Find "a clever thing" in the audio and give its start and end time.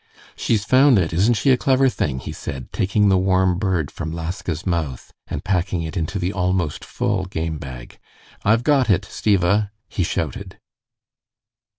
1.51-2.17